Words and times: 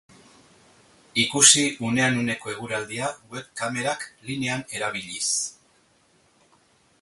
Ikusi 1.23 1.65
unean 1.89 2.17
uneko 2.21 2.53
eguraldia 2.53 3.11
web-kamerak 3.35 4.09
linean 4.31 4.65
erabiliz. 4.79 5.31